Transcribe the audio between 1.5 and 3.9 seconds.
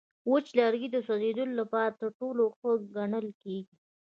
لپاره تر ټولو ښه ګڼل کېږي.